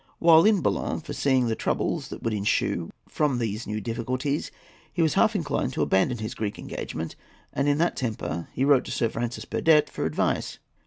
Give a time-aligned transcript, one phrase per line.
[0.17, 4.49] While at Boulogne, foreseeing the troubles that would ensue from these new difficulties,
[4.91, 7.15] he was half inclined to abandon his Greek engagement,
[7.53, 10.57] and in that temper he wrote to Sir Francis Burdett for advice.